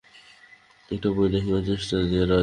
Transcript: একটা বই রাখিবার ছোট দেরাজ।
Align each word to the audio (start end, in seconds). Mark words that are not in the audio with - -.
একটা 0.91 1.09
বই 1.15 1.27
রাখিবার 1.33 1.61
ছোট 1.81 2.01
দেরাজ। 2.11 2.39